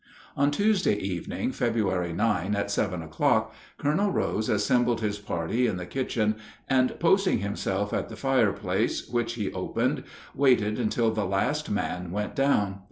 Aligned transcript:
On 0.35 0.49
Tuesday 0.49 0.95
evening, 0.95 1.51
February 1.51 2.11
9, 2.11 2.55
at 2.55 2.71
seven 2.71 3.03
o'clock, 3.03 3.53
Colonel 3.77 4.09
Rose 4.09 4.49
assembled 4.49 4.99
his 4.99 5.19
party 5.19 5.67
in 5.67 5.77
the 5.77 5.85
kitchen, 5.85 6.37
and, 6.67 6.99
posting 6.99 7.37
himself 7.37 7.93
at 7.93 8.09
the 8.09 8.15
fireplace, 8.15 9.07
which 9.07 9.33
he 9.33 9.53
opened, 9.53 10.03
waited 10.33 10.79
until 10.79 11.11
the 11.11 11.23
last 11.25 11.69
man 11.69 12.09
went 12.09 12.33
down. 12.35 12.79